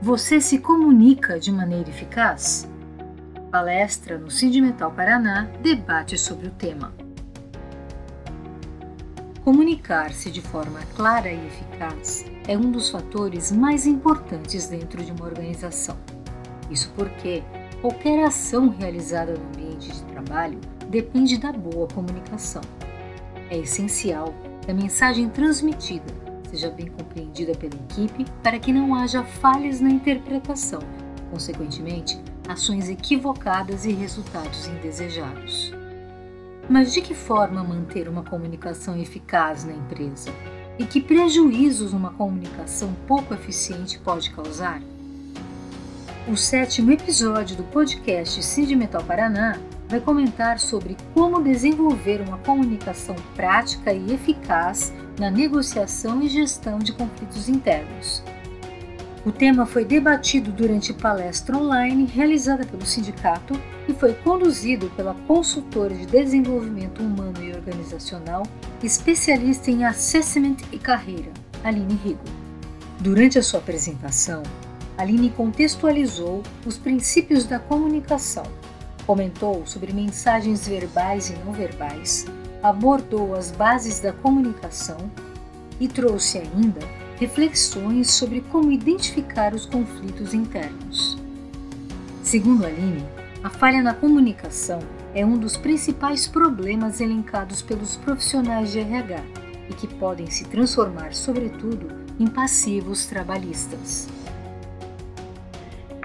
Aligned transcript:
Você 0.00 0.40
se 0.40 0.60
comunica 0.60 1.40
de 1.40 1.50
maneira 1.50 1.90
eficaz? 1.90 2.68
Palestra 3.50 4.16
no 4.16 4.30
Sindimetal 4.30 4.92
Paraná 4.92 5.50
debate 5.60 6.16
sobre 6.16 6.46
o 6.46 6.52
tema. 6.52 6.94
Comunicar-se 9.42 10.30
de 10.30 10.40
forma 10.40 10.78
clara 10.94 11.32
e 11.32 11.46
eficaz 11.48 12.24
é 12.46 12.56
um 12.56 12.70
dos 12.70 12.90
fatores 12.90 13.50
mais 13.50 13.88
importantes 13.88 14.68
dentro 14.68 15.04
de 15.04 15.10
uma 15.10 15.24
organização. 15.24 15.96
Isso 16.70 16.92
porque 16.94 17.42
qualquer 17.80 18.24
ação 18.24 18.68
realizada 18.68 19.34
no 19.34 19.46
ambiente 19.48 19.90
de 19.90 20.02
trabalho 20.04 20.60
depende 20.88 21.38
da 21.38 21.52
boa 21.52 21.88
comunicação. 21.88 22.62
É 23.50 23.58
essencial 23.58 24.32
que 24.62 24.70
a 24.70 24.74
mensagem 24.74 25.28
transmitida 25.28 26.27
seja 26.50 26.70
bem 26.70 26.86
compreendida 26.86 27.54
pela 27.54 27.74
equipe 27.74 28.24
para 28.42 28.58
que 28.58 28.72
não 28.72 28.94
haja 28.94 29.22
falhas 29.22 29.80
na 29.80 29.90
interpretação, 29.90 30.80
consequentemente, 31.30 32.18
ações 32.48 32.88
equivocadas 32.88 33.84
e 33.84 33.92
resultados 33.92 34.66
indesejados. 34.68 35.72
Mas 36.68 36.92
de 36.92 37.00
que 37.00 37.14
forma 37.14 37.62
manter 37.62 38.08
uma 38.08 38.22
comunicação 38.22 38.98
eficaz 38.98 39.64
na 39.64 39.72
empresa? 39.72 40.30
E 40.78 40.84
que 40.84 41.00
prejuízos 41.00 41.92
uma 41.92 42.12
comunicação 42.12 42.94
pouco 43.06 43.34
eficiente 43.34 43.98
pode 43.98 44.30
causar? 44.30 44.80
O 46.30 46.36
sétimo 46.36 46.92
episódio 46.92 47.56
do 47.56 47.64
podcast 47.64 48.42
Cid 48.42 48.76
Metal 48.76 49.02
Paraná 49.02 49.58
vai 49.88 50.00
comentar 50.00 50.58
sobre 50.58 50.96
como 51.14 51.42
desenvolver 51.42 52.20
uma 52.20 52.38
comunicação 52.38 53.16
prática 53.34 53.92
e 53.92 54.12
eficaz 54.12 54.92
na 55.18 55.30
negociação 55.30 56.22
e 56.22 56.28
gestão 56.28 56.78
de 56.78 56.92
conflitos 56.92 57.48
internos. 57.48 58.22
O 59.26 59.32
tema 59.32 59.66
foi 59.66 59.84
debatido 59.84 60.52
durante 60.52 60.92
palestra 60.94 61.56
online 61.56 62.06
realizada 62.06 62.64
pelo 62.64 62.86
sindicato 62.86 63.60
e 63.88 63.92
foi 63.92 64.14
conduzido 64.14 64.90
pela 64.96 65.14
consultora 65.26 65.94
de 65.94 66.06
desenvolvimento 66.06 67.02
humano 67.02 67.42
e 67.42 67.52
organizacional, 67.52 68.42
especialista 68.82 69.70
em 69.70 69.84
assessment 69.84 70.56
e 70.72 70.78
carreira, 70.78 71.30
Aline 71.64 71.98
Rigo. 72.04 72.20
Durante 73.00 73.38
a 73.38 73.42
sua 73.42 73.60
apresentação, 73.60 74.42
Aline 74.96 75.30
contextualizou 75.30 76.42
os 76.64 76.76
princípios 76.76 77.44
da 77.44 77.58
comunicação, 77.58 78.44
comentou 79.08 79.66
sobre 79.66 79.90
mensagens 79.94 80.68
verbais 80.68 81.30
e 81.30 81.32
não 81.38 81.50
verbais, 81.50 82.26
abordou 82.62 83.34
as 83.34 83.50
bases 83.50 84.00
da 84.00 84.12
comunicação 84.12 84.98
e 85.80 85.88
trouxe 85.88 86.36
ainda 86.36 86.80
reflexões 87.16 88.10
sobre 88.10 88.42
como 88.42 88.70
identificar 88.70 89.54
os 89.54 89.64
conflitos 89.64 90.34
internos. 90.34 91.16
Segundo 92.22 92.66
Aline, 92.66 93.02
a 93.42 93.48
falha 93.48 93.82
na 93.82 93.94
comunicação 93.94 94.80
é 95.14 95.24
um 95.24 95.38
dos 95.38 95.56
principais 95.56 96.28
problemas 96.28 97.00
elencados 97.00 97.62
pelos 97.62 97.96
profissionais 97.96 98.72
de 98.72 98.80
RH 98.80 99.24
e 99.70 99.74
que 99.74 99.86
podem 99.86 100.30
se 100.30 100.44
transformar, 100.44 101.14
sobretudo, 101.14 101.88
em 102.20 102.26
passivos 102.26 103.06
trabalhistas. 103.06 104.06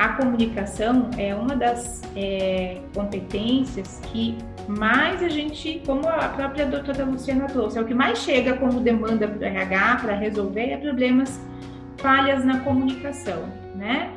A 0.04 0.10
comunicação 0.10 1.10
é 1.18 1.34
uma 1.34 1.56
das 1.56 2.02
é, 2.14 2.82
competências 2.94 4.02
que 4.12 4.38
mais 4.68 5.24
a 5.24 5.30
gente, 5.30 5.82
como 5.86 6.10
a 6.10 6.28
própria 6.28 6.66
doutora 6.66 7.06
Luciana 7.06 7.46
trouxe, 7.46 7.78
é 7.78 7.82
o 7.82 7.86
que 7.86 7.94
mais 7.94 8.20
chega 8.20 8.58
como 8.58 8.82
demanda 8.82 9.26
para 9.26 9.40
o 9.40 9.44
RH 9.46 10.00
para 10.02 10.14
resolver 10.14 10.72
é 10.72 10.76
problemas, 10.76 11.40
falhas 12.00 12.44
na 12.44 12.60
comunicação, 12.60 13.44
né? 13.78 14.12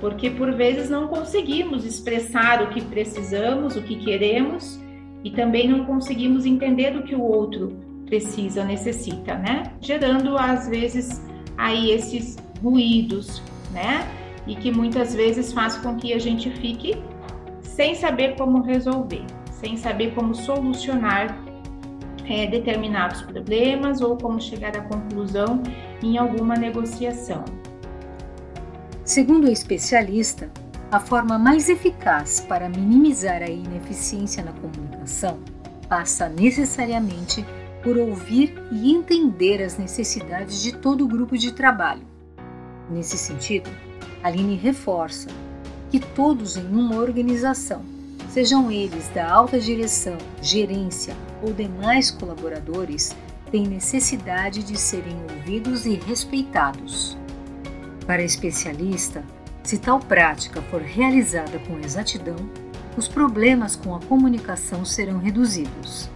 Porque 0.00 0.28
por 0.28 0.52
vezes 0.54 0.90
não 0.90 1.06
conseguimos 1.06 1.84
expressar 1.84 2.60
o 2.64 2.70
que 2.70 2.80
precisamos, 2.80 3.76
o 3.76 3.82
que 3.82 3.94
queremos 3.94 4.82
e 5.22 5.30
também 5.30 5.68
não 5.68 5.84
conseguimos 5.84 6.46
entender 6.46 6.96
o 6.96 7.04
que 7.04 7.14
o 7.14 7.22
outro 7.22 7.78
precisa, 8.06 8.64
necessita, 8.64 9.36
né? 9.36 9.62
Gerando 9.80 10.36
às 10.36 10.68
vezes 10.68 11.22
aí 11.56 11.92
esses 11.92 12.36
ruídos, 12.60 13.40
né? 13.70 14.04
E 14.48 14.56
que 14.56 14.72
muitas 14.72 15.14
vezes 15.14 15.52
faz 15.52 15.76
com 15.76 15.94
que 15.94 16.12
a 16.12 16.18
gente 16.18 16.50
fique 16.50 17.00
sem 17.62 17.94
saber 17.94 18.34
como 18.34 18.62
resolver 18.62 19.24
sem 19.60 19.76
saber 19.76 20.14
como 20.14 20.34
solucionar 20.34 21.36
é, 22.28 22.46
determinados 22.46 23.22
problemas 23.22 24.00
ou 24.00 24.16
como 24.16 24.40
chegar 24.40 24.76
à 24.76 24.82
conclusão 24.82 25.62
em 26.02 26.16
alguma 26.16 26.54
negociação. 26.54 27.44
Segundo 29.04 29.46
o 29.46 29.50
especialista, 29.50 30.50
a 30.90 31.00
forma 31.00 31.38
mais 31.38 31.68
eficaz 31.68 32.40
para 32.40 32.68
minimizar 32.68 33.42
a 33.42 33.48
ineficiência 33.48 34.44
na 34.44 34.52
comunicação 34.52 35.38
passa 35.88 36.28
necessariamente 36.28 37.44
por 37.82 37.96
ouvir 37.96 38.54
e 38.70 38.92
entender 38.92 39.62
as 39.62 39.78
necessidades 39.78 40.62
de 40.62 40.76
todo 40.76 41.04
o 41.04 41.08
grupo 41.08 41.36
de 41.36 41.52
trabalho. 41.52 42.06
Nesse 42.90 43.16
sentido, 43.16 43.70
Aline 44.22 44.56
reforça 44.56 45.28
que 45.90 46.00
todos 46.00 46.56
em 46.56 46.66
uma 46.66 46.96
organização 46.96 47.82
sejam 48.28 48.70
eles 48.70 49.08
da 49.08 49.30
alta 49.30 49.58
direção, 49.58 50.18
gerência 50.42 51.16
ou 51.42 51.52
demais 51.52 52.10
colaboradores, 52.10 53.16
têm 53.50 53.66
necessidade 53.66 54.62
de 54.62 54.78
serem 54.78 55.16
ouvidos 55.34 55.86
e 55.86 55.94
respeitados. 55.94 57.16
Para 58.06 58.22
especialista, 58.22 59.24
se 59.62 59.78
tal 59.78 59.98
prática 59.98 60.60
for 60.62 60.80
realizada 60.80 61.58
com 61.60 61.78
exatidão, 61.78 62.36
os 62.96 63.08
problemas 63.08 63.76
com 63.76 63.94
a 63.94 64.00
comunicação 64.00 64.84
serão 64.84 65.18
reduzidos. 65.18 66.10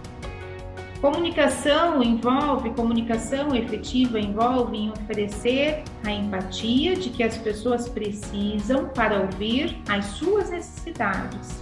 Comunicação 1.03 2.01
envolve, 2.01 2.69
comunicação 2.69 3.53
efetiva 3.53 4.17
envolve 4.17 4.77
em 4.77 4.89
oferecer 4.89 5.83
a 6.01 6.09
empatia 6.09 6.95
de 6.95 7.09
que 7.09 7.21
as 7.21 7.35
pessoas 7.35 7.89
precisam 7.89 8.85
para 8.85 9.19
ouvir 9.19 9.77
as 9.89 10.05
suas 10.05 10.49
necessidades. 10.49 11.61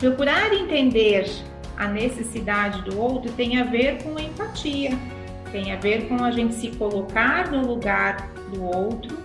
Procurar 0.00 0.52
entender 0.52 1.30
a 1.76 1.86
necessidade 1.86 2.82
do 2.82 2.98
outro 2.98 3.30
tem 3.30 3.60
a 3.60 3.64
ver 3.64 4.02
com 4.02 4.18
empatia, 4.18 4.90
tem 5.52 5.72
a 5.72 5.76
ver 5.76 6.08
com 6.08 6.24
a 6.24 6.32
gente 6.32 6.56
se 6.56 6.72
colocar 6.72 7.52
no 7.52 7.64
lugar 7.64 8.28
do 8.52 8.64
outro, 8.64 9.16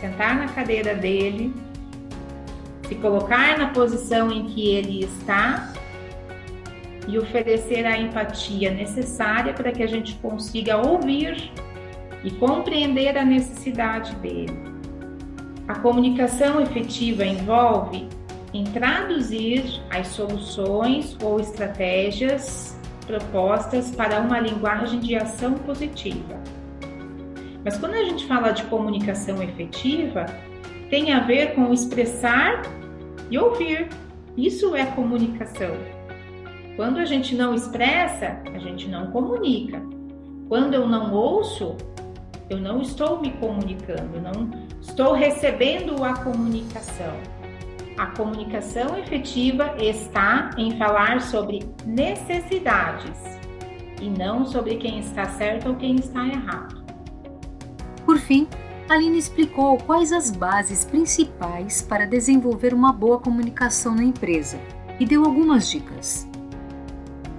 sentar 0.00 0.34
na 0.34 0.48
cadeira 0.48 0.96
dele, 0.96 1.54
se 2.88 2.96
colocar 2.96 3.56
na 3.56 3.68
posição 3.68 4.32
em 4.32 4.46
que 4.46 4.66
ele 4.66 5.04
está 5.04 5.75
e 7.06 7.18
oferecer 7.18 7.86
a 7.86 7.96
empatia 7.96 8.70
necessária 8.70 9.52
para 9.52 9.72
que 9.72 9.82
a 9.82 9.86
gente 9.86 10.14
consiga 10.14 10.76
ouvir 10.76 11.52
e 12.24 12.30
compreender 12.32 13.16
a 13.16 13.24
necessidade 13.24 14.14
dele. 14.16 14.58
A 15.68 15.74
comunicação 15.78 16.60
efetiva 16.60 17.24
envolve 17.24 18.08
em 18.52 18.64
traduzir 18.64 19.82
as 19.90 20.08
soluções 20.08 21.16
ou 21.22 21.40
estratégias 21.40 22.76
propostas 23.06 23.90
para 23.90 24.20
uma 24.20 24.40
linguagem 24.40 24.98
de 24.98 25.14
ação 25.14 25.54
positiva. 25.54 26.40
Mas 27.64 27.78
quando 27.78 27.94
a 27.94 28.04
gente 28.04 28.26
fala 28.26 28.52
de 28.52 28.62
comunicação 28.64 29.42
efetiva, 29.42 30.26
tem 30.88 31.12
a 31.12 31.20
ver 31.20 31.54
com 31.54 31.72
expressar 31.72 32.62
e 33.30 33.38
ouvir. 33.38 33.88
Isso 34.36 34.74
é 34.76 34.86
comunicação. 34.86 35.95
Quando 36.76 36.98
a 36.98 37.06
gente 37.06 37.34
não 37.34 37.54
expressa, 37.54 38.38
a 38.54 38.58
gente 38.58 38.86
não 38.86 39.10
comunica. 39.10 39.82
Quando 40.46 40.74
eu 40.74 40.86
não 40.86 41.14
ouço, 41.14 41.74
eu 42.50 42.58
não 42.58 42.82
estou 42.82 43.18
me 43.18 43.30
comunicando, 43.32 44.20
não 44.20 44.50
estou 44.80 45.14
recebendo 45.14 46.04
a 46.04 46.12
comunicação. 46.18 47.16
A 47.96 48.08
comunicação 48.08 48.98
efetiva 48.98 49.74
está 49.78 50.50
em 50.58 50.76
falar 50.76 51.22
sobre 51.22 51.66
necessidades 51.86 53.18
e 54.02 54.10
não 54.10 54.44
sobre 54.44 54.76
quem 54.76 54.98
está 54.98 55.24
certo 55.30 55.70
ou 55.70 55.76
quem 55.76 55.96
está 55.96 56.28
errado. 56.28 56.84
Por 58.04 58.18
fim, 58.18 58.46
Aline 58.86 59.16
explicou 59.16 59.78
quais 59.78 60.12
as 60.12 60.30
bases 60.30 60.84
principais 60.84 61.80
para 61.80 62.06
desenvolver 62.06 62.74
uma 62.74 62.92
boa 62.92 63.18
comunicação 63.18 63.94
na 63.94 64.04
empresa 64.04 64.60
e 65.00 65.06
deu 65.06 65.24
algumas 65.24 65.70
dicas. 65.70 66.25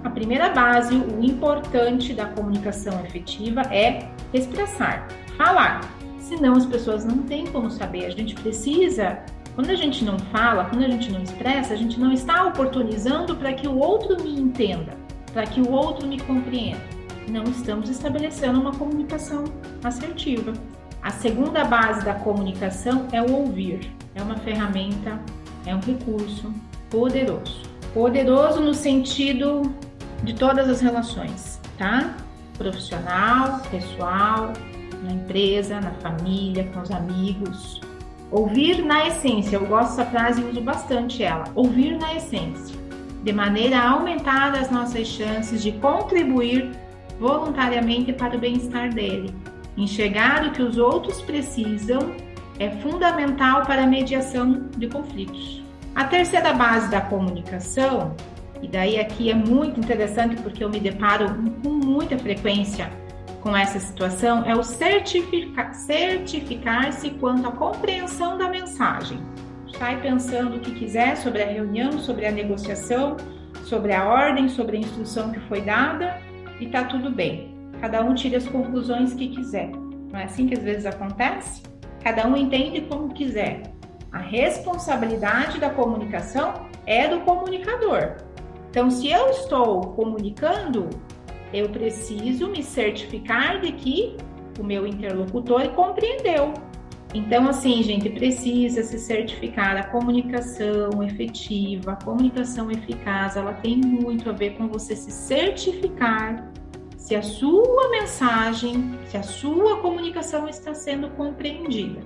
A 0.04 0.10
primeira 0.10 0.50
base, 0.50 0.94
o 0.94 1.22
importante 1.22 2.14
da 2.14 2.26
comunicação 2.26 3.04
efetiva 3.04 3.62
é 3.62 4.08
expressar, 4.32 5.08
falar. 5.36 5.80
Senão 6.20 6.54
as 6.54 6.66
pessoas 6.66 7.04
não 7.04 7.18
têm 7.18 7.46
como 7.46 7.70
saber. 7.70 8.06
A 8.06 8.10
gente 8.10 8.34
precisa 8.34 9.18
quando 9.58 9.70
a 9.70 9.74
gente 9.74 10.04
não 10.04 10.16
fala, 10.16 10.66
quando 10.66 10.84
a 10.84 10.88
gente 10.88 11.10
não 11.10 11.20
expressa, 11.20 11.74
a 11.74 11.76
gente 11.76 11.98
não 11.98 12.12
está 12.12 12.44
oportunizando 12.44 13.34
para 13.34 13.52
que 13.52 13.66
o 13.66 13.76
outro 13.76 14.22
me 14.22 14.38
entenda, 14.38 14.92
para 15.32 15.44
que 15.46 15.60
o 15.60 15.72
outro 15.72 16.06
me 16.06 16.20
compreenda. 16.20 16.78
Não 17.28 17.42
estamos 17.42 17.90
estabelecendo 17.90 18.60
uma 18.60 18.72
comunicação 18.72 19.42
assertiva. 19.82 20.52
A 21.02 21.10
segunda 21.10 21.64
base 21.64 22.04
da 22.04 22.14
comunicação 22.14 23.08
é 23.10 23.20
o 23.20 23.32
ouvir. 23.32 23.92
É 24.14 24.22
uma 24.22 24.36
ferramenta, 24.36 25.20
é 25.66 25.74
um 25.74 25.80
recurso 25.80 26.54
poderoso. 26.88 27.62
Poderoso 27.92 28.60
no 28.60 28.72
sentido 28.72 29.62
de 30.22 30.34
todas 30.34 30.68
as 30.68 30.80
relações, 30.80 31.60
tá? 31.76 32.14
Profissional, 32.56 33.60
pessoal, 33.70 34.52
na 35.02 35.12
empresa, 35.12 35.80
na 35.80 35.92
família, 35.92 36.68
com 36.74 36.80
os 36.80 36.90
amigos. 36.90 37.80
Ouvir 38.30 38.84
na 38.84 39.06
essência, 39.06 39.56
eu 39.56 39.66
gosto 39.66 39.96
dessa 39.96 40.10
frase 40.10 40.42
e 40.42 40.44
uso 40.44 40.60
bastante 40.60 41.22
ela. 41.22 41.44
Ouvir 41.54 41.96
na 41.98 42.14
essência, 42.14 42.76
de 43.22 43.32
maneira 43.32 43.78
a 43.78 43.90
aumentar 43.90 44.54
as 44.54 44.70
nossas 44.70 45.06
chances 45.06 45.62
de 45.62 45.72
contribuir 45.72 46.70
voluntariamente 47.18 48.12
para 48.12 48.36
o 48.36 48.38
bem-estar 48.38 48.92
dele. 48.92 49.34
Enxergar 49.76 50.46
o 50.46 50.52
que 50.52 50.62
os 50.62 50.76
outros 50.76 51.22
precisam 51.22 52.12
é 52.58 52.70
fundamental 52.82 53.62
para 53.62 53.84
a 53.84 53.86
mediação 53.86 54.68
de 54.76 54.88
conflitos. 54.88 55.62
A 55.94 56.04
terceira 56.04 56.52
base 56.52 56.90
da 56.90 57.00
comunicação, 57.00 58.14
e 58.62 58.68
daí 58.68 58.98
aqui 58.98 59.30
é 59.30 59.34
muito 59.34 59.78
interessante 59.78 60.36
porque 60.42 60.62
eu 60.62 60.68
me 60.68 60.80
deparo 60.80 61.26
com 61.62 61.70
muita 61.70 62.18
frequência 62.18 62.90
com 63.40 63.56
essa 63.56 63.78
situação, 63.78 64.44
é 64.44 64.54
o 64.54 64.62
certificar, 64.62 65.72
certificar-se 65.72 67.10
quanto 67.10 67.48
à 67.48 67.52
compreensão 67.52 68.36
da 68.36 68.48
mensagem. 68.48 69.18
Sai 69.78 70.00
pensando 70.00 70.56
o 70.56 70.60
que 70.60 70.74
quiser 70.74 71.16
sobre 71.16 71.42
a 71.42 71.46
reunião, 71.46 71.92
sobre 71.92 72.26
a 72.26 72.32
negociação, 72.32 73.16
sobre 73.64 73.92
a 73.92 74.08
ordem, 74.08 74.48
sobre 74.48 74.76
a 74.76 74.80
instrução 74.80 75.30
que 75.30 75.40
foi 75.40 75.60
dada 75.60 76.20
e 76.60 76.66
tá 76.66 76.84
tudo 76.84 77.10
bem. 77.10 77.54
Cada 77.80 78.02
um 78.02 78.14
tira 78.14 78.38
as 78.38 78.48
conclusões 78.48 79.14
que 79.14 79.28
quiser. 79.28 79.70
Não 80.10 80.18
é 80.18 80.24
assim 80.24 80.48
que 80.48 80.54
às 80.54 80.64
vezes 80.64 80.86
acontece? 80.86 81.62
Cada 82.02 82.26
um 82.26 82.36
entende 82.36 82.80
como 82.82 83.14
quiser. 83.14 83.62
A 84.10 84.18
responsabilidade 84.18 85.60
da 85.60 85.70
comunicação 85.70 86.66
é 86.86 87.06
do 87.06 87.20
comunicador. 87.20 88.16
Então, 88.70 88.90
se 88.90 89.08
eu 89.08 89.30
estou 89.30 89.80
comunicando, 89.92 90.88
eu 91.52 91.68
preciso 91.68 92.48
me 92.48 92.62
certificar 92.62 93.60
de 93.60 93.72
que 93.72 94.16
o 94.58 94.64
meu 94.64 94.86
interlocutor 94.86 95.68
compreendeu. 95.70 96.52
Então, 97.14 97.48
assim, 97.48 97.82
gente, 97.82 98.10
precisa 98.10 98.82
se 98.82 98.98
certificar. 98.98 99.76
A 99.78 99.84
comunicação 99.84 101.02
efetiva, 101.02 101.92
a 101.92 101.96
comunicação 101.96 102.70
eficaz, 102.70 103.36
ela 103.36 103.54
tem 103.54 103.78
muito 103.78 104.28
a 104.28 104.32
ver 104.32 104.56
com 104.56 104.68
você 104.68 104.94
se 104.94 105.10
certificar 105.10 106.52
se 106.98 107.16
a 107.16 107.22
sua 107.22 107.88
mensagem, 107.88 108.98
se 109.06 109.16
a 109.16 109.22
sua 109.22 109.80
comunicação 109.80 110.46
está 110.46 110.74
sendo 110.74 111.08
compreendida. 111.10 112.00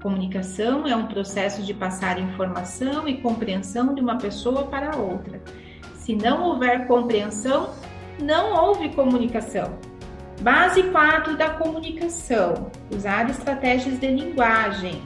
Comunicação 0.00 0.86
é 0.86 0.94
um 0.94 1.06
processo 1.06 1.60
de 1.62 1.74
passar 1.74 2.20
informação 2.20 3.08
e 3.08 3.16
compreensão 3.20 3.92
de 3.94 4.00
uma 4.00 4.16
pessoa 4.16 4.64
para 4.66 4.96
outra. 4.96 5.42
Se 6.04 6.14
não 6.14 6.42
houver 6.42 6.86
compreensão, 6.86 7.70
não 8.20 8.52
houve 8.62 8.90
comunicação. 8.90 9.78
Base 10.42 10.82
4 10.82 11.34
da 11.34 11.48
comunicação: 11.48 12.70
usar 12.94 13.30
estratégias 13.30 13.98
de 13.98 14.08
linguagem. 14.08 15.00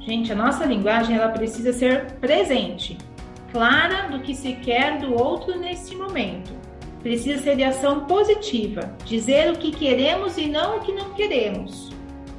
Gente, 0.00 0.32
a 0.32 0.34
nossa 0.34 0.64
linguagem 0.64 1.16
ela 1.16 1.28
precisa 1.28 1.70
ser 1.70 2.12
presente, 2.12 2.96
clara 3.52 4.08
do 4.08 4.20
que 4.20 4.34
se 4.34 4.54
quer 4.54 4.98
do 4.98 5.12
outro 5.12 5.58
nesse 5.58 5.94
momento 5.94 6.56
precisa 7.02 7.40
ser 7.40 7.56
de 7.56 7.62
ação 7.62 8.06
positiva, 8.06 8.92
dizer 9.04 9.52
o 9.52 9.56
que 9.56 9.70
queremos 9.70 10.36
e 10.36 10.48
não 10.48 10.78
o 10.78 10.80
que 10.80 10.92
não 10.92 11.10
queremos. 11.14 11.90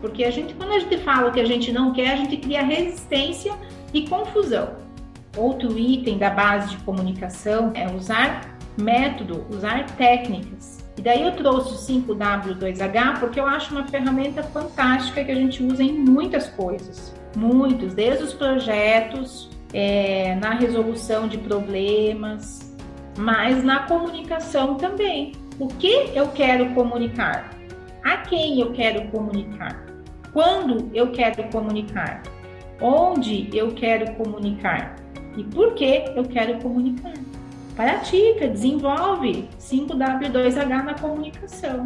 Porque 0.02 0.24
a 0.26 0.32
gente, 0.32 0.54
quando 0.54 0.74
a 0.74 0.80
gente 0.80 0.98
fala 0.98 1.30
o 1.30 1.32
que 1.32 1.40
a 1.40 1.46
gente 1.46 1.72
não 1.72 1.94
quer, 1.94 2.12
a 2.12 2.16
gente 2.18 2.38
cria 2.38 2.62
resistência 2.62 3.58
e 3.94 4.08
confusão. 4.08 4.89
Outro 5.40 5.80
item 5.80 6.18
da 6.18 6.30
base 6.30 6.76
de 6.76 6.78
comunicação 6.84 7.72
é 7.74 7.90
usar 7.90 8.58
método, 8.78 9.46
usar 9.50 9.86
técnicas. 9.92 10.86
E 10.98 11.02
daí 11.02 11.24
eu 11.24 11.32
trouxe 11.32 11.74
o 11.74 11.78
5W2H 11.78 13.20
porque 13.22 13.40
eu 13.40 13.46
acho 13.46 13.74
uma 13.74 13.88
ferramenta 13.88 14.44
fantástica 14.44 15.24
que 15.24 15.32
a 15.32 15.36
gente 15.36 15.64
usa 15.64 15.82
em 15.82 15.94
muitas 15.94 16.50
coisas. 16.50 17.16
Muitos, 17.38 17.94
desde 17.94 18.26
os 18.26 18.34
projetos, 18.34 19.50
é, 19.74 20.36
na 20.36 20.56
resolução 20.56 21.26
de 21.26 21.38
problemas, 21.38 22.76
mas 23.18 23.64
na 23.64 23.84
comunicação 23.84 24.76
também. 24.76 25.32
O 25.58 25.68
que 25.68 26.12
eu 26.14 26.28
quero 26.28 26.74
comunicar? 26.74 27.50
A 28.04 28.18
quem 28.18 28.60
eu 28.60 28.74
quero 28.74 29.08
comunicar? 29.10 29.86
Quando 30.34 30.90
eu 30.94 31.12
quero 31.12 31.50
comunicar? 31.50 32.24
Onde 32.82 33.50
eu 33.54 33.72
quero 33.72 34.14
comunicar? 34.16 35.00
E 35.38 35.44
por 35.44 35.74
que 35.74 36.06
eu 36.16 36.24
quero 36.24 36.60
comunicar? 36.60 37.14
Pratica, 37.76 38.48
desenvolve 38.48 39.48
5W2H 39.60 40.84
na 40.84 40.94
comunicação. 40.96 41.86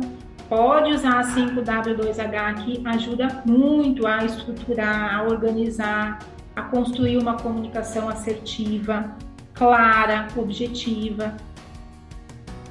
Pode 0.50 0.92
usar 0.92 1.20
a 1.20 1.24
5W2H 1.24 2.36
aqui, 2.36 2.82
ajuda 2.86 3.44
muito 3.46 4.08
a 4.08 4.26
estruturar, 4.26 5.16
a 5.16 5.24
organizar, 5.24 6.20
a 6.56 6.62
construir 6.64 7.18
uma 7.18 7.38
comunicação 7.38 8.10
assertiva, 8.10 9.16
clara, 9.54 10.28
objetiva. 10.36 11.36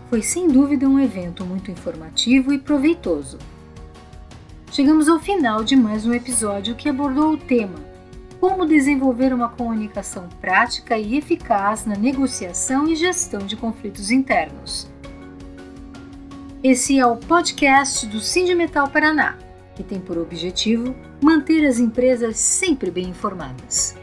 Foi 0.08 0.20
sem 0.20 0.48
dúvida 0.48 0.88
um 0.88 0.98
evento 0.98 1.44
muito 1.44 1.70
informativo 1.70 2.52
e 2.52 2.58
proveitoso. 2.58 3.38
Chegamos 4.70 5.08
ao 5.08 5.18
final 5.18 5.62
de 5.62 5.76
mais 5.76 6.06
um 6.06 6.12
episódio 6.12 6.74
que 6.74 6.88
abordou 6.88 7.32
o 7.32 7.36
tema 7.36 7.91
Como 8.42 8.66
desenvolver 8.66 9.32
uma 9.32 9.50
comunicação 9.50 10.28
prática 10.40 10.98
e 10.98 11.16
eficaz 11.16 11.86
na 11.86 11.94
negociação 11.94 12.88
e 12.88 12.96
gestão 12.96 13.46
de 13.46 13.56
conflitos 13.56 14.10
internos. 14.10 14.90
Esse 16.60 16.98
é 16.98 17.06
o 17.06 17.16
podcast 17.16 18.04
do 18.04 18.18
Metal 18.56 18.88
Paraná, 18.88 19.38
que 19.76 19.84
tem 19.84 20.00
por 20.00 20.18
objetivo 20.18 20.92
manter 21.22 21.64
as 21.64 21.78
empresas 21.78 22.36
sempre 22.36 22.90
bem 22.90 23.10
informadas. 23.10 23.96